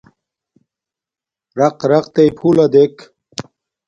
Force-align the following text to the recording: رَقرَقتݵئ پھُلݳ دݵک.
رَقرَقتݵئ 1.59 2.29
پھُلݳ 2.37 2.65
دݵک. 2.73 2.95